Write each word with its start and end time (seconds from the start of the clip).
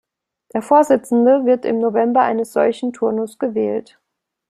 Der 0.55 0.63
Vorsitzende 0.63 1.45
wird 1.45 1.63
im 1.63 1.77
November 1.77 2.21
eines 2.21 2.53
solchen 2.53 2.91
Turnus 2.91 3.37
gewählt. 3.37 3.99